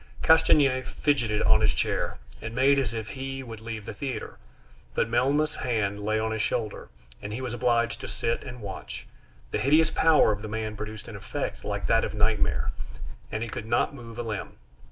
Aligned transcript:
Castanier 0.23 0.81
fidgeted 0.81 1.43
on 1.43 1.61
his 1.61 1.75
chair, 1.75 2.17
and 2.41 2.55
made 2.55 2.79
as 2.79 2.91
if 2.91 3.09
he 3.09 3.43
would 3.43 3.59
leave 3.61 3.85
the 3.85 3.93
theater, 3.93 4.39
but 4.95 5.07
Melmoth's 5.07 5.53
hand 5.57 5.99
lay 6.03 6.17
on 6.17 6.31
his 6.31 6.41
shoulder, 6.41 6.89
and 7.21 7.31
he 7.31 7.39
was 7.39 7.53
obliged 7.53 8.01
to 8.01 8.07
sit 8.07 8.41
and 8.43 8.61
watch; 8.61 9.05
the 9.51 9.59
hideous 9.59 9.91
power 9.91 10.31
of 10.31 10.41
the 10.41 10.47
man 10.47 10.75
produced 10.75 11.07
an 11.07 11.15
effect 11.15 11.63
like 11.63 11.85
that 11.85 12.03
of 12.03 12.15
nightmare, 12.15 12.71
and 13.31 13.43
he 13.43 13.49
could 13.49 13.67
not 13.67 13.93
move 13.93 14.17
a 14.17 14.23
limb. 14.23 14.57